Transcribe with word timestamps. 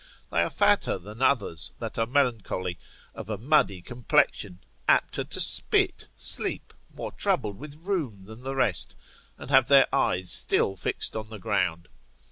They 0.31 0.41
are 0.41 0.49
fatter 0.49 0.97
than 0.97 1.21
others 1.21 1.73
that 1.77 1.99
are 1.99 2.07
melancholy, 2.07 2.79
of 3.13 3.29
a 3.29 3.37
muddy 3.37 3.83
complexion, 3.83 4.59
apter 4.87 5.23
to 5.25 5.39
spit, 5.39 6.07
sleep, 6.17 6.73
more 6.91 7.11
troubled 7.11 7.59
with 7.59 7.75
rheum 7.75 8.25
than 8.25 8.41
the 8.41 8.55
rest, 8.55 8.95
and 9.37 9.51
have 9.51 9.67
their 9.67 9.85
eyes 9.93 10.31
still 10.31 10.75
fixed 10.75 11.15
on 11.15 11.29
the 11.29 11.37
ground. 11.37 11.87